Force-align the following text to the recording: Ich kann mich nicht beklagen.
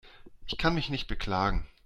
Ich 0.47 0.57
kann 0.57 0.73
mich 0.73 0.89
nicht 0.89 1.05
beklagen. 1.07 1.67